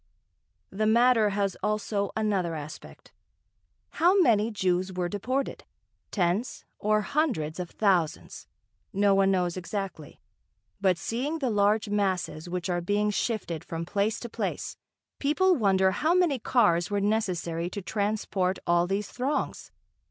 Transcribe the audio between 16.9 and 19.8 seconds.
necessary to transport all these throngs.